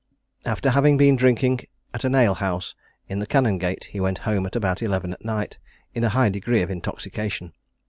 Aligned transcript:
After 0.47 0.71
having 0.71 0.97
been 0.97 1.15
drinking 1.15 1.59
at 1.93 2.03
an 2.05 2.15
alehouse 2.15 2.73
in 3.07 3.19
the 3.19 3.27
Canongate, 3.27 3.83
he 3.83 3.99
went 3.99 4.17
home 4.25 4.47
at 4.47 4.55
about 4.55 4.81
eleven 4.81 5.13
at 5.13 5.23
night, 5.23 5.59
in 5.93 6.03
a 6.03 6.09
high 6.09 6.29
degree 6.29 6.63
of 6.63 6.71
intoxication. 6.71 7.53